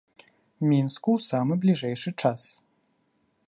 Мінску 0.69 1.09
ў 1.17 1.19
самы 1.29 1.53
бліжэйшы 1.65 2.17
час. 2.23 2.41